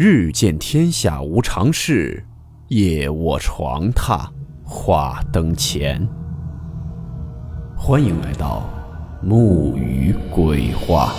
[0.00, 2.24] 日见天下无常事，
[2.68, 4.30] 夜卧床榻
[4.64, 6.08] 话灯前。
[7.76, 8.70] 欢迎来到
[9.20, 11.12] 木鱼鬼话。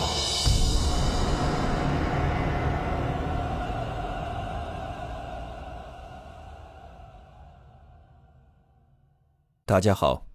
[9.65, 10.25] 大家好，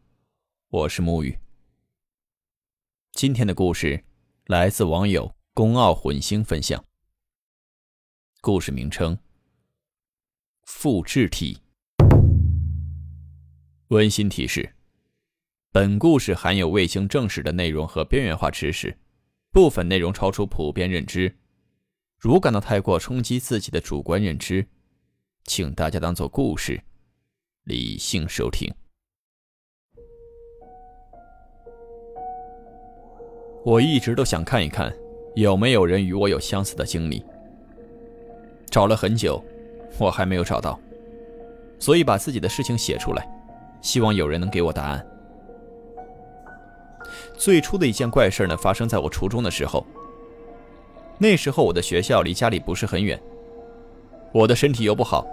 [0.68, 1.38] 我是木鱼。
[3.12, 4.04] 今天的故事
[4.44, 6.84] 来自网友公奥混星分享。
[8.44, 9.16] 故事名称：
[10.64, 11.56] 复制体。
[13.88, 14.74] 温馨提示：
[15.72, 18.98] 本故事含有未经证实的内容和边缘化知识，
[19.50, 21.34] 部分内容超出普遍认知。
[22.18, 24.66] 如感到太过冲击自己的主观认知，
[25.44, 26.78] 请大家当做故事，
[27.62, 28.70] 理性收听。
[33.64, 34.94] 我一直都想看一看，
[35.34, 37.24] 有没有人与我有相似的经历。
[38.74, 39.40] 找了很久，
[39.98, 40.76] 我还没有找到，
[41.78, 43.24] 所以把自己的事情写出来，
[43.80, 45.06] 希望有人能给我答案。
[47.38, 49.86] 最初的一件怪事呢，发生在我初中的时候。
[51.18, 53.16] 那时候我的学校离家里不是很远，
[54.32, 55.24] 我的身体又不好，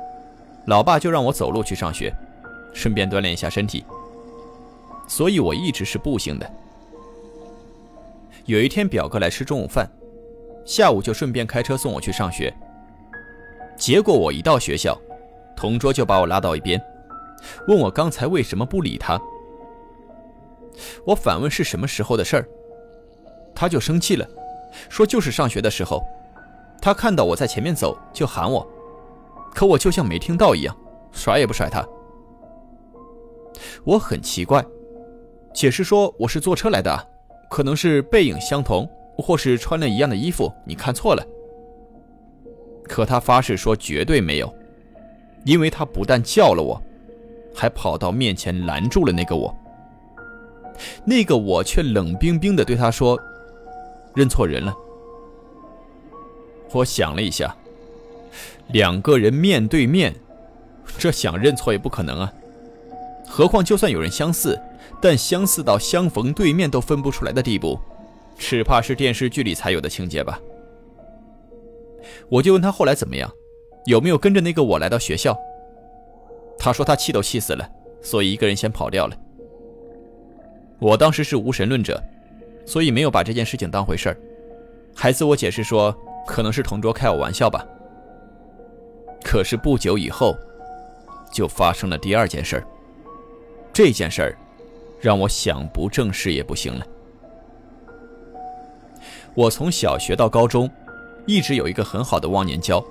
[0.68, 2.14] 老爸就让我走路去上学，
[2.76, 3.84] 顺便锻炼一下身体。
[5.08, 6.48] 所以我一直是步行的。
[8.46, 9.90] 有一天表哥来吃中午饭，
[10.64, 12.56] 下午就顺便开车送我去上学。
[13.82, 14.96] 结果我一到学校，
[15.56, 16.80] 同桌就把我拉到一边，
[17.68, 19.20] 问我刚才为什么不理他。
[21.04, 22.48] 我反问是什么时候的事儿，
[23.56, 24.28] 他就生气了，
[24.88, 26.04] 说就是上学的时候，
[26.80, 28.70] 他看到我在前面走就喊我，
[29.52, 30.78] 可我就像没听到一样，
[31.12, 31.84] 甩也不甩他。
[33.84, 34.64] 我很奇怪，
[35.56, 37.08] 解释说我是坐车来的，
[37.50, 41.26] 可能是背影相同，或是穿了一样的衣服，你看错了。
[42.92, 44.54] 可他发誓说绝对没有，
[45.46, 46.84] 因为他不但叫了我，
[47.56, 49.58] 还跑到面前拦住了那个我。
[51.06, 53.18] 那个我却冷冰冰的对他说
[54.14, 54.76] ：“认错人了。”
[56.74, 57.56] 我想了一下，
[58.74, 60.14] 两个人面对面，
[60.98, 62.34] 这想认错也不可能啊。
[63.26, 64.60] 何况就算有人相似，
[65.02, 67.80] 但相似到相逢对面都分不出来的地步，
[68.38, 70.38] 只怕是电视剧里才有的情节吧。
[72.30, 73.32] 我就问他后来怎么样，
[73.86, 75.38] 有没有跟着那个我来到学校？
[76.58, 77.68] 他说他气都气死了，
[78.02, 79.18] 所以一个人先跑掉了。
[80.80, 82.02] 我当时是无神论者，
[82.66, 84.18] 所以没有把这件事情当回事儿，
[84.96, 85.96] 还自我解释说
[86.28, 87.66] 可能是同桌开我玩笑吧。
[89.24, 90.36] 可是不久以后，
[91.32, 92.64] 就发生了第二件事儿。
[93.74, 94.38] 这件事儿
[95.00, 96.86] 让我想不正视也不行了。
[99.34, 100.70] 我从小学到高中。
[101.26, 102.84] 一直有一个很好的忘年交，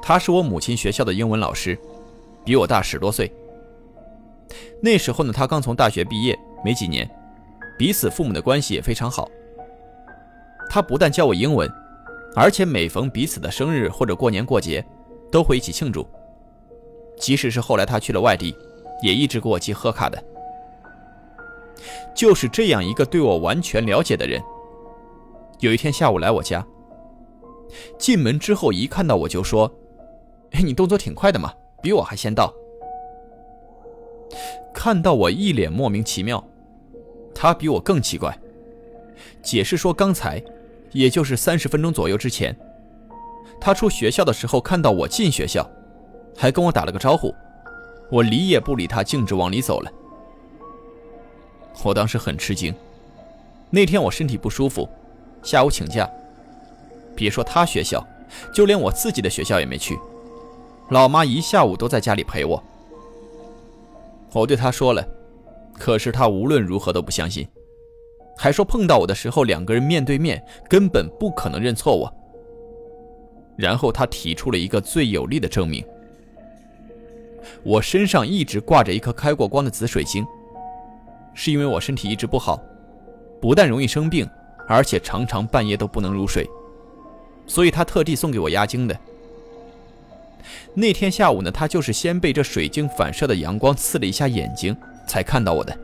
[0.00, 1.78] 他是我母亲学校的英文老师，
[2.44, 3.30] 比我大十多岁。
[4.80, 7.08] 那时候呢，他刚从大学毕业没几年，
[7.76, 9.28] 彼此父母的关系也非常好。
[10.70, 11.70] 他不但教我英文，
[12.34, 14.84] 而且每逢彼此的生日或者过年过节，
[15.30, 16.06] 都会一起庆祝。
[17.18, 18.54] 即使是后来他去了外地，
[19.02, 20.22] 也一直给我寄贺卡的。
[22.14, 24.40] 就是这样一个对我完全了解的人，
[25.60, 26.64] 有一天下午来我家。
[27.98, 29.70] 进门之后，一看到我就说
[30.52, 32.52] ：“哎，你动作挺快的嘛，比我还先到。”
[34.74, 36.42] 看到我一脸莫名其妙，
[37.34, 38.38] 他比我更奇怪，
[39.42, 40.42] 解释说刚才，
[40.92, 42.54] 也就是三十分钟左右之前，
[43.60, 45.68] 他出学校的时候看到我进学校，
[46.36, 47.34] 还跟我打了个招呼，
[48.10, 49.90] 我理也不理他，径直往里走了。
[51.82, 52.74] 我当时很吃惊，
[53.70, 54.88] 那天我身体不舒服，
[55.42, 56.08] 下午请假。
[57.16, 58.06] 别说他学校，
[58.52, 59.98] 就连我自己的学校也没去。
[60.90, 62.62] 老妈一下午都在家里陪我。
[64.32, 65.04] 我对他说了，
[65.72, 67.48] 可是他无论如何都不相信，
[68.36, 72.12] 还说碰到我的时候两个人面对面，根本不可能认错我。
[73.56, 75.82] 然后他提出了一个最有力的证明：
[77.62, 80.26] 我身上一直挂着一颗开过光的紫水晶，
[81.32, 82.60] 是因为我身体一直不好，
[83.40, 84.28] 不但容易生病，
[84.68, 86.46] 而且常常半夜都不能入睡。
[87.46, 88.98] 所以他特地送给我压惊的。
[90.74, 94.76] 那天下午呢，他就是先被这水晶反射的阳光刺了一下眼睛，
[95.06, 95.76] 才看到我的。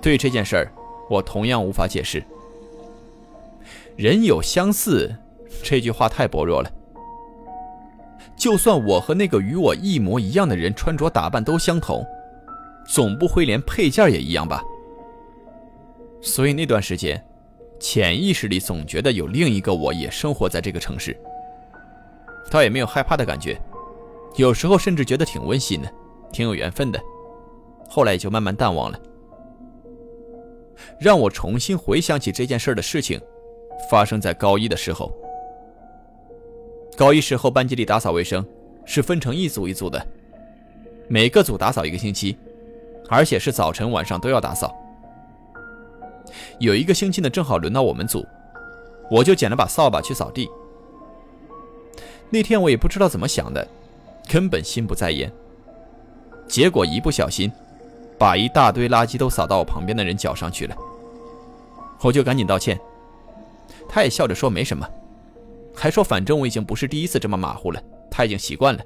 [0.00, 0.72] 对这件事儿，
[1.08, 2.22] 我同样无法解释。
[3.96, 5.14] 人有相似，
[5.62, 6.70] 这句话太薄弱了。
[8.36, 12.04] 就算我和那个与我一模一样的人穿着打扮都相同，
[12.88, 14.62] 总不会连配件也一样吧？
[16.20, 17.24] 所以那段时间。
[17.82, 21.18] 潜意识里总觉得有另一个我也生活在这个城市，
[22.48, 23.60] 倒也没有害怕的感觉，
[24.36, 25.92] 有时候甚至觉得挺温馨的，
[26.30, 27.00] 挺有缘分的。
[27.88, 28.98] 后来也就慢慢淡忘了。
[31.00, 33.20] 让我重新回想起这件事的事情，
[33.90, 35.12] 发生在高一的时候。
[36.96, 38.46] 高一时候，班级里打扫卫生
[38.84, 40.06] 是分成一组一组的，
[41.08, 42.38] 每个组打扫一个星期，
[43.08, 44.72] 而且是早晨晚上都要打扫。
[46.62, 48.24] 有一个星期呢，正好轮到我们组，
[49.10, 50.48] 我就捡了把扫把去扫地。
[52.30, 53.66] 那天我也不知道怎么想的，
[54.28, 55.30] 根本心不在焉。
[56.46, 57.50] 结果一不小心，
[58.16, 60.76] 把一大堆垃圾都扫到我旁边的人脚上去了。
[62.00, 62.78] 我就赶紧道歉，
[63.88, 64.88] 他也笑着说没什么，
[65.74, 68.80] 还说反正我已经不是第一次这么马虎了，他已经习惯了。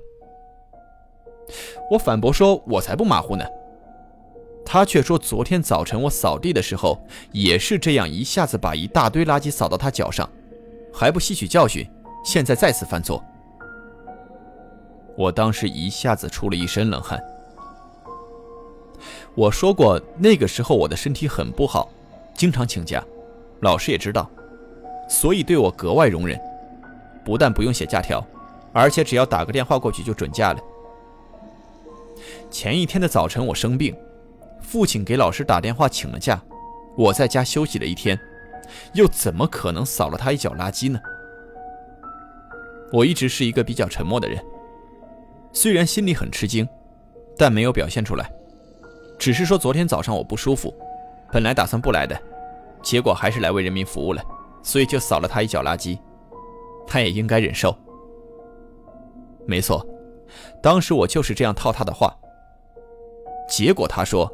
[1.90, 3.44] 我反驳说，我才不马虎呢。
[4.68, 10.28] 他却说昨天早晨我扫地的时候也是这样，一下子把一大堆垃圾扫到他脚上，
[10.92, 11.88] 还不吸取教训，
[12.24, 13.24] 现在再次犯错。
[15.16, 17.22] 我当时一下子出了一身冷汗。
[19.36, 21.88] 我说过，那个时候我的身体很不好，
[22.34, 23.02] 经常请假，
[23.60, 24.28] 老师也知道，
[25.08, 26.38] 所以对我格外容忍，
[27.24, 28.22] 不但不用写假条，
[28.72, 30.60] 而且只要打个电话过去就准假了。
[32.50, 33.96] 前一天的早晨我生病，
[34.66, 36.42] 父亲给老师打电话请了假，
[36.96, 38.18] 我在家休息了一天，
[38.94, 41.00] 又怎么可能扫了他一脚垃圾呢？
[42.92, 44.44] 我一直是一个比较沉默的人。
[45.52, 46.68] 虽然心里很吃惊，
[47.38, 48.28] 但没有表现出来，
[49.16, 50.74] 只是说昨天早上我不舒服，
[51.30, 52.20] 本来打算不来的，
[52.82, 54.20] 结果还是来为人民服务了，
[54.64, 55.96] 所以就扫了他一脚垃圾，
[56.88, 57.72] 他也应该忍受。
[59.46, 59.86] 没错，
[60.60, 62.12] 当时我就是这样套他的话。
[63.48, 64.28] 结果他说，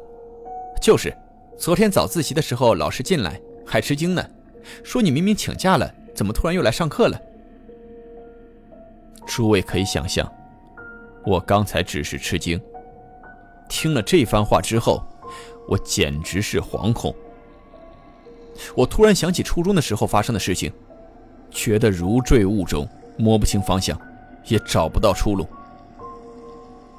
[0.83, 1.15] 就是，
[1.57, 4.29] 昨天早自习的时候老师进来还吃惊呢，
[4.83, 7.17] 说你明明请假了，怎么突然又来上课了？
[9.25, 10.29] 诸位可以想象。
[11.25, 12.61] 我刚才只是吃惊，
[13.69, 15.01] 听了这番话之后，
[15.69, 17.15] 我简直是惶恐。
[18.75, 20.69] 我突然想起初中的时候发生的事情，
[21.49, 22.85] 觉得如坠雾中，
[23.15, 23.97] 摸不清方向，
[24.47, 25.47] 也找不到出路。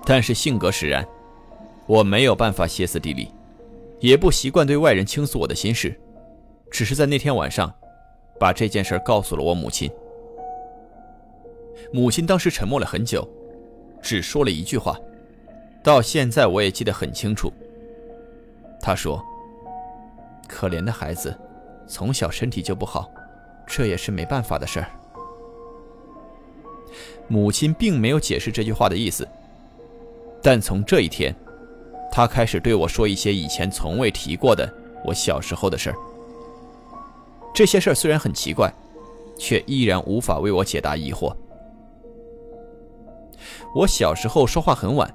[0.07, 1.07] 但是性格使然，
[1.85, 3.29] 我没有办法歇斯底里，
[4.05, 5.99] 也不习惯对外人倾诉我的心事，
[6.71, 7.73] 只是在那天晚上，
[8.39, 9.91] 把这件事告诉了我母亲。
[11.91, 13.27] 母亲当时沉默了很久。
[14.03, 15.01] 只说了一句话，
[15.83, 17.51] 到现在我也记得很清楚。
[18.79, 19.25] 他说
[20.47, 21.35] ：“可怜的孩子，
[21.89, 23.11] 从小身体就不好，
[23.67, 24.91] 这也是没办法的事儿。”
[27.27, 29.27] 母亲并没有解释这句话的意思，
[30.43, 31.35] 但从这一天，
[32.17, 34.73] 他开始对我说一些以前从未提过的
[35.05, 35.97] 我小时候的事儿。
[37.53, 38.73] 这些事儿虽然很奇怪，
[39.37, 41.35] 却依然无法为我解答疑惑。
[43.75, 45.13] 我小时候说话很晚，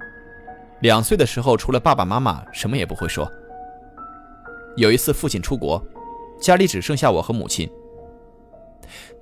[0.81, 3.31] 两岁的时候除了爸爸妈妈什么也不会说。
[4.75, 5.81] 有一次父亲出国，
[6.41, 7.69] 家里只剩下我和母亲。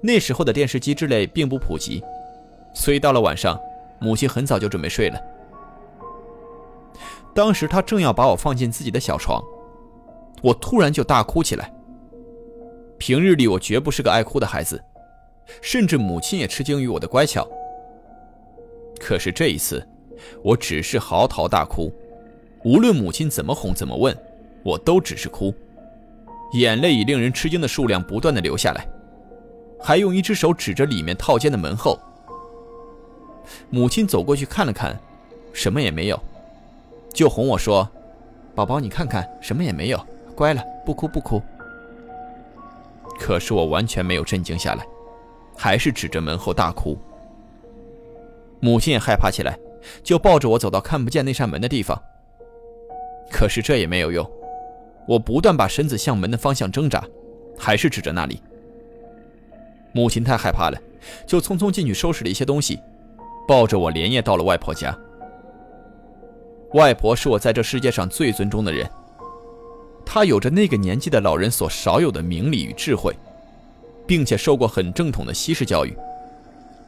[0.02, 2.04] 那时候的电视机之类并不普及，
[2.74, 3.56] 所以到了晚上，
[4.00, 5.37] 母亲很早就准备睡了。
[7.38, 9.40] 当时他正要把我放进自己的小床，
[10.42, 11.72] 我突然就大哭起来。
[12.98, 14.84] 平日里我绝不是个爱哭的孩子，
[15.62, 17.48] 甚至母亲也吃惊于我的乖巧。
[19.00, 19.88] 可是这一次，
[20.42, 21.94] 我只是嚎啕大哭，
[22.64, 24.18] 无论母亲怎么哄怎么问，
[24.64, 25.54] 我都只是哭，
[26.54, 28.88] 眼泪以令人吃惊的数量不断的流下来，
[29.80, 32.00] 还用一只手指着里面套间的门后。
[33.70, 35.00] 母亲走过去看了看，
[35.54, 36.20] 什么也没有，
[37.18, 37.90] 就哄我说
[38.54, 40.00] ：“宝宝，你看看，什么也没有，
[40.36, 41.42] 乖了，不哭不哭。”
[43.18, 44.86] 可是我完全没有镇静下来，
[45.58, 46.96] 还是指着门后大哭。
[48.60, 49.58] 母亲也害怕起来，
[50.04, 52.00] 就抱着我走到看不见那扇门的地方。
[53.32, 54.32] 可是这也没有用，
[55.08, 57.04] 我不断把身子向门的方向挣扎，
[57.58, 58.44] 还是指着那里。
[59.92, 60.80] 母亲太害怕了，
[61.26, 62.80] 就匆匆进去收拾了一些东西，
[63.48, 64.96] 抱着我连夜到了外婆家。
[66.74, 68.90] 外婆是我在这世界上最尊重的人，
[70.06, 73.16] 她有着那个年纪的老人所少有的明理与智慧，
[74.06, 75.98] 并且受过很正统的西式教育。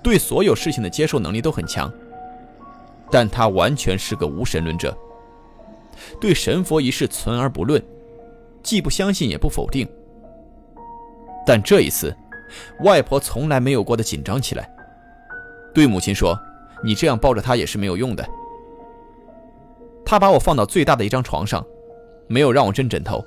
[0.02, 1.92] 对所有事情的接受能力都很强，
[3.12, 4.98] 但他完全是个无神论者，
[6.22, 7.84] 对神佛一事存而不论，
[8.64, 9.88] 既不相信也不否定。
[11.46, 12.16] 但这一次，
[12.82, 14.70] 外婆从来没有过的紧张起来，
[15.74, 16.40] 对母亲说
[16.84, 18.26] ：“你这样抱着他也是没有用的。”
[20.10, 21.64] 他把我放到最大的一张床上，
[22.26, 23.24] 没有让我枕枕头，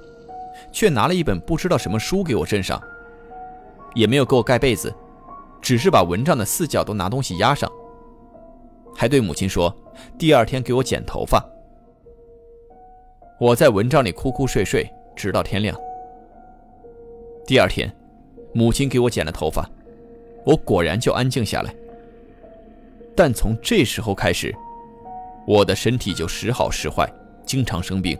[0.72, 2.82] 却拿了一本不知道什么书给我枕上，
[3.94, 4.92] 也没有给我盖被子。
[5.60, 7.70] 只是把蚊帐的四角都拿东西压上，
[8.96, 9.72] 还对母亲说
[10.18, 11.40] 第二天给我剪头发。
[13.38, 15.78] 我在蚊帐里哭哭睡睡，直到天亮。
[17.46, 17.94] 第二天，
[18.52, 19.70] 母亲给我剪了头发，
[20.44, 21.72] 我果然就安静下来。
[23.14, 24.52] 但从这时候开始，
[25.46, 27.10] 我的身体就时好时坏，
[27.44, 28.18] 经常生病。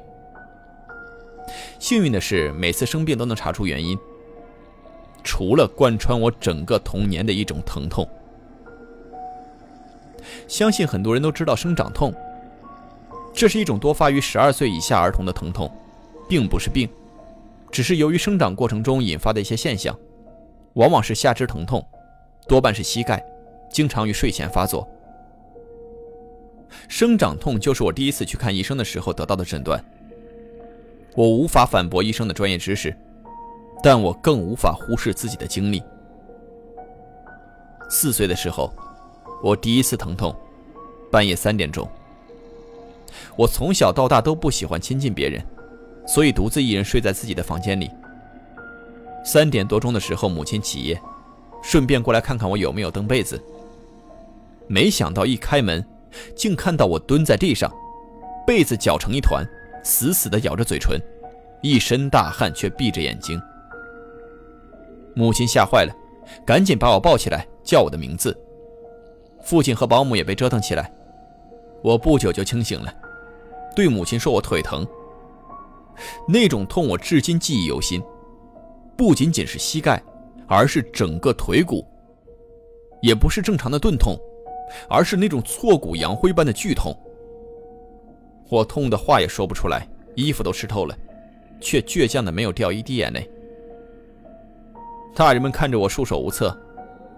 [1.79, 3.99] 幸运的是，每次生病都能查出原因，
[5.23, 8.09] 除了贯穿我整个童年的一种疼痛。
[10.47, 12.13] 相信很多人都知道生长痛。
[13.35, 15.71] 这是一种多发于十二岁以下儿童的疼痛，
[16.29, 16.89] 并不是病，
[17.71, 19.99] 只是由于生长过程中引发的一些现象，
[20.75, 21.85] 往往是下肢疼痛，
[22.47, 23.25] 多半是膝盖，
[23.71, 24.87] 经常于睡前发作。
[26.89, 29.83] 生长痛就是我第一次去看医生的时候得到的诊断。
[31.15, 32.97] 我无法反驳医生的专业知识，
[33.83, 35.83] 但我更无法忽视自己的经历。
[37.91, 38.73] 四岁的时候，
[39.43, 40.35] 我第一次疼痛，
[41.11, 41.87] 半夜三点钟。
[43.37, 45.45] 我从小到大都不喜欢亲近别人，
[46.07, 47.91] 所以独自一人睡在自己的房间里。
[49.23, 51.01] 三点多钟的时候，母亲起夜，
[51.63, 53.39] 顺便过来看看我有没有蹬被子。
[54.67, 55.85] 没想到一开门，
[56.35, 57.73] 竟看到我蹲在地上，
[58.47, 59.45] 被子搅成一团，
[59.83, 60.99] 死死地咬着嘴唇，
[61.63, 63.41] 一身大汗却闭着眼睛。
[65.15, 65.95] 母亲吓坏了，
[66.45, 68.37] 赶紧把我抱起来，叫我的名字。
[69.43, 70.93] 父亲和保姆也被折腾起来，
[71.83, 72.93] 我不久就清醒了。
[73.75, 74.87] 对母亲说：“我腿疼，
[76.29, 78.03] 那种痛我至今记忆犹新，
[78.97, 80.03] 不仅仅是膝盖，
[80.47, 81.85] 而是整个腿骨，
[83.01, 84.17] 也不是正常的钝痛，
[84.89, 86.97] 而是那种挫骨扬灰般的剧痛。
[88.49, 90.95] 我痛的话也说不出来，衣服都湿透了，
[91.61, 93.29] 却倔强的没有掉一滴眼泪。
[95.15, 96.57] 大人们看着我束手无策，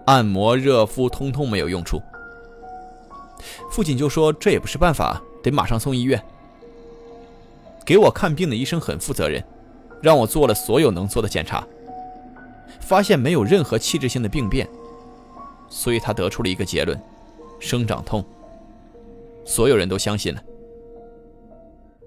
[0.05, 2.01] 按摩、热敷，通通没有用处。
[3.71, 6.21] 父亲就说这也不是办法，得马上送医院。”
[7.85, 9.43] 给我看病的医生很负责任，
[10.01, 11.67] 让我做了所有能做的检查，
[12.79, 14.67] 发现没有任何器质性的病变，
[15.69, 16.99] 所以他得出了一个结论：
[17.59, 18.23] 生长痛。
[19.45, 20.43] 所有人都相信了。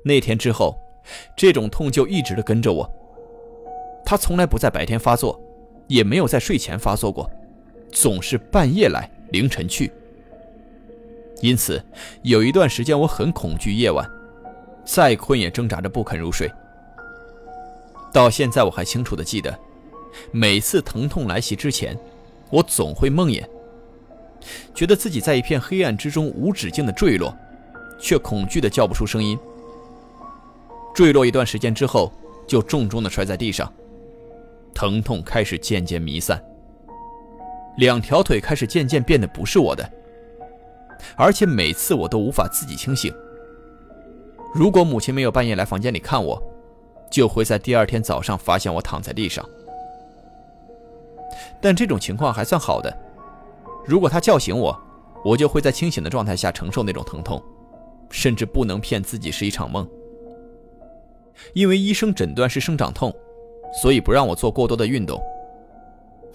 [0.05, 0.77] 那天之后，
[1.37, 2.91] 这种痛就一直的跟着我。
[4.05, 5.39] 他从来不在白天发作，
[5.87, 7.31] 也没有在睡前发作过，
[7.93, 9.93] 总是半夜来，凌晨去。
[11.41, 11.83] 因此，
[12.23, 14.09] 有一段时间我很恐惧夜晚。
[14.85, 16.51] 再困也挣扎着不肯入睡。
[18.11, 19.57] 到现在我还清楚的记得，
[20.33, 21.95] 每次疼痛来袭之前，
[22.49, 23.47] 我总会梦魇，
[24.75, 27.37] 觉得自己在一片黑暗之中无止境的坠落，
[27.99, 29.39] 却恐惧的叫不出声音。
[30.95, 32.13] 坠落一段时间之后，
[32.47, 33.73] 就重重的摔在地上，
[34.75, 36.43] 疼痛开始渐渐弥散，
[37.77, 39.89] 两条腿开始渐渐变得不是我的，
[41.17, 43.15] 而且每次我都无法自己清醒。
[44.55, 46.43] 如果母亲没有半夜来房间里看我，
[47.11, 49.45] 就会在第二天早上发现我躺在地上。
[51.61, 52.97] 但这种情况还算好的，
[53.89, 54.79] 如果他叫醒我，
[55.25, 57.43] 我就会在清醒的状态下承受那种疼痛，
[58.11, 59.89] 甚至不能骗自己是一场梦。
[61.55, 63.11] 因为医生诊断是生长痛，
[63.81, 65.19] 所以不让我做过多的运动。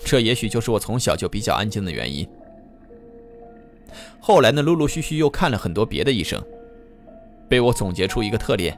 [0.03, 2.27] 这也许就是我从小就比较安静的原因。
[4.19, 6.41] 后来呢，陆陆续续又看了很多别的医生。
[7.47, 8.75] 被我总结出一个特点：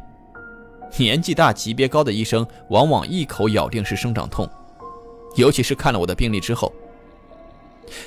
[0.97, 4.49] 年纪大、级别高的医生往往一口咬定是生长痛，
[5.37, 6.73] 尤其是看了我的病历之后。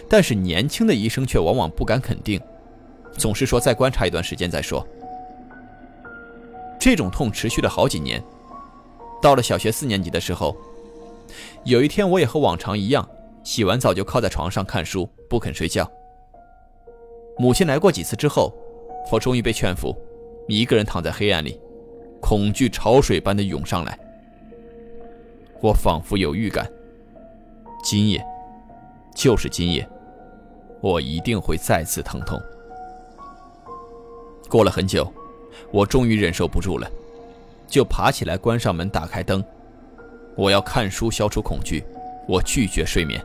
[0.09, 2.41] 但是年轻的医生却往往不敢肯定，
[3.13, 4.87] 总是说再观察一段时间再说。
[6.79, 8.23] 这种痛持续了好几年，
[9.21, 10.57] 到了小学四年级的时候，
[11.65, 13.09] 有一天我也和往常一样，
[13.43, 15.91] 洗完澡就靠在床上看书，不肯睡觉。
[17.37, 18.53] 母亲来过几次之后，
[19.11, 19.97] 我终于被劝服。
[20.47, 21.61] 一个人躺在黑暗里，
[22.21, 23.99] 恐惧潮水般的涌上来。
[25.61, 26.71] 我仿佛有预感，
[27.83, 28.25] 今夜，
[29.19, 29.85] 就是今夜，
[30.81, 32.41] 我一定会再次疼痛。
[34.49, 35.13] 过了很久，
[35.73, 36.89] 我终于忍受不住了，
[37.67, 39.45] 就爬起来关上门，打开灯。
[40.37, 41.85] 我要看书消除恐惧，
[42.29, 43.21] 我拒绝睡眠。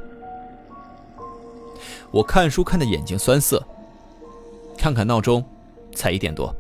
[2.09, 3.63] 我看书看的眼睛酸涩，
[4.75, 5.45] 看看闹钟，
[5.93, 6.51] 才一点多。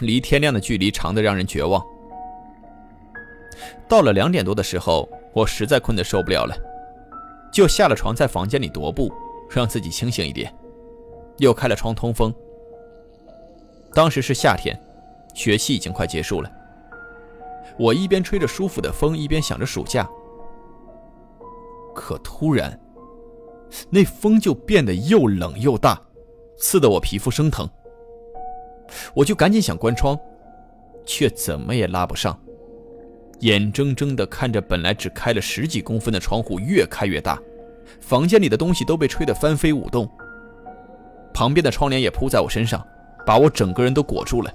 [0.00, 1.80] 离天亮的距离长的让人绝望。
[3.88, 6.56] 到了两点多的时候，我实在困得受不了了，
[7.56, 9.10] 就下了床，在房间里踱步，
[9.48, 10.54] 让自己清醒一点，
[11.38, 12.30] 又开了窗通风。
[13.94, 14.78] 当时是夏天，
[15.34, 16.52] 学期已经快结束了，
[17.78, 20.06] 我一边吹着舒服的风，一边想着暑假。
[21.94, 22.78] 可突然，
[23.88, 25.98] 那风就变得又冷又大，
[26.58, 27.66] 刺得我皮肤生疼。
[29.14, 30.14] 我就赶紧想关窗，
[31.06, 32.38] 却怎么也拉不上，
[33.40, 37.38] 眼睁睁地看着本来只开了十几公分的窗户越开越大，
[38.00, 40.08] 房间里的东西都被吹得翻飞舞动。
[41.34, 42.82] 旁边的窗帘也扑在我身上，
[43.26, 44.52] 把我整个人都裹住了。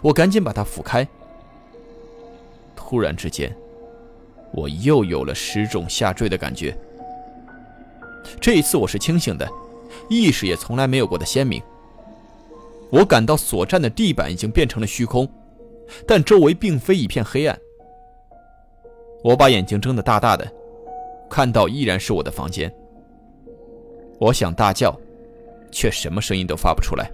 [0.00, 1.06] 我赶紧把它抚开。
[2.76, 3.52] 突然之间，
[4.52, 6.76] 我又有了失重下坠的感觉。
[8.40, 9.48] 这一次我是清醒的，
[10.08, 11.60] 意识也从来没有过的鲜明。
[12.90, 15.28] 我感到所站的地板已经变成了虚空，
[16.06, 17.58] 但周围并非一片黑暗。
[19.22, 20.50] 我把眼睛睁得大大的，
[21.30, 22.72] 看到依然是我的房间。
[24.18, 24.98] 我想大叫，
[25.70, 27.10] 却什么声音都发不出来。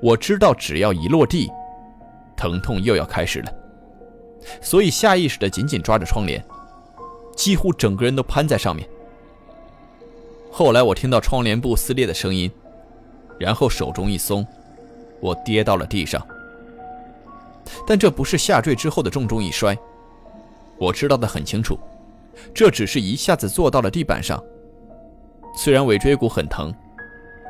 [0.00, 1.50] 我知道只要一落地，
[2.36, 3.52] 疼痛又要开始了，
[4.60, 6.42] 所以下意识地紧紧抓着窗帘，
[7.34, 8.88] 几乎整个人都攀在上面。
[10.50, 12.50] 后来我听到窗帘布撕裂的声音，
[13.38, 14.46] 然后手中一松，
[15.20, 16.26] 我跌到了地上。
[17.86, 19.76] 但这不是下坠之后的重重一摔，
[20.78, 21.78] 我知道的很清楚，
[22.54, 24.42] 这只是一下子坐到了地板上。
[25.56, 26.72] 虽然尾椎骨很疼，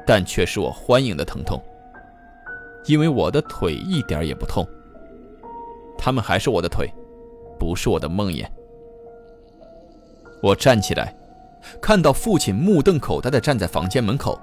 [0.06, 1.62] 但却是我欢迎的疼痛，
[2.86, 4.66] 因为我的腿一点也不痛。
[5.98, 6.88] 他们还是我的腿，
[7.58, 8.46] 不是我的梦魇。
[10.42, 11.14] 我站起来。
[11.80, 14.40] 看到父亲目瞪口呆地站在房间门口，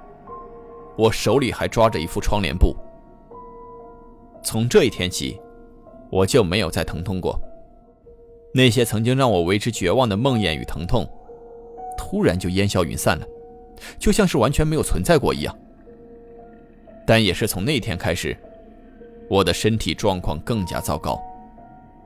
[0.97, 2.75] 我手里还抓着一副窗帘布。
[4.43, 5.39] 从这一天起，
[6.13, 7.39] 我就没有再疼痛过。
[8.53, 11.09] 那些曾经让我为之绝望的梦魇与疼痛，
[11.97, 13.25] 突然就烟消云散了，
[13.97, 15.57] 就像是完全没有存在过一样。
[17.03, 18.37] 但也是从那天开始，
[19.27, 21.19] 我的身体状况更加糟糕，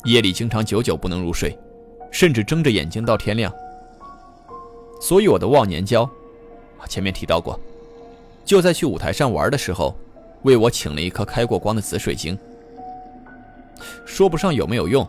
[0.06, 1.60] 夜里经常久久不能入睡，
[2.10, 3.54] 甚至睁着眼睛到天亮。
[5.02, 6.10] 所以我的忘年交，
[6.88, 7.60] 前面提到过，
[8.46, 9.94] 就在去五台山玩的时候，
[10.44, 12.40] 为我请了一颗开过光的紫水晶。
[14.06, 15.08] 说不上有没有用，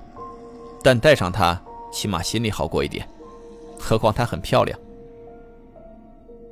[0.83, 1.61] 但带上它，
[1.93, 3.09] 起码心里好过一点。
[3.79, 4.79] 何况它很漂亮。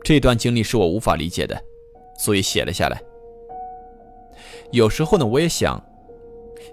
[0.02, 1.60] 这段经历是我无法理解的，
[2.18, 3.02] 所以写了下来。
[4.70, 5.82] 有时候呢，我也想，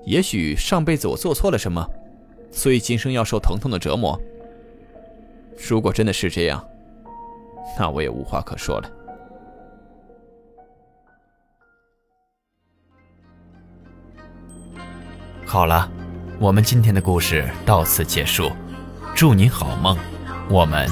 [0.05, 1.83] 也许上辈子我做错了什么，
[2.51, 4.19] 所以今生要受疼痛的折磨。
[5.57, 6.63] 如果真的是这样，
[7.77, 8.91] 那我也无话可说了。
[15.53, 15.87] 好了，
[16.39, 18.51] 我们今天的故事到此结束，
[19.15, 19.95] 祝您好梦，
[20.49, 20.89] 我们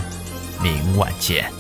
[0.61, 1.51] 明晚见。